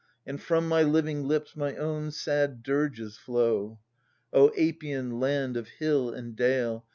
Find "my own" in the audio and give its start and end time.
1.55-2.09